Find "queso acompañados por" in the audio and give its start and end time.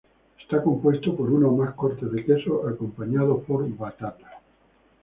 2.25-3.69